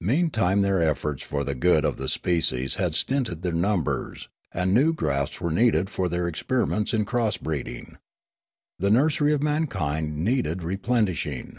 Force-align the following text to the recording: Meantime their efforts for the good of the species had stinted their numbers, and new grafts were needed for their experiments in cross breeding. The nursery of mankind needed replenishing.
Meantime 0.00 0.60
their 0.60 0.80
efforts 0.80 1.24
for 1.24 1.42
the 1.42 1.56
good 1.56 1.84
of 1.84 1.96
the 1.96 2.06
species 2.08 2.76
had 2.76 2.94
stinted 2.94 3.42
their 3.42 3.50
numbers, 3.50 4.28
and 4.54 4.72
new 4.72 4.92
grafts 4.92 5.40
were 5.40 5.50
needed 5.50 5.90
for 5.90 6.08
their 6.08 6.28
experiments 6.28 6.94
in 6.94 7.04
cross 7.04 7.36
breeding. 7.36 7.98
The 8.78 8.90
nursery 8.90 9.32
of 9.32 9.42
mankind 9.42 10.16
needed 10.16 10.62
replenishing. 10.62 11.58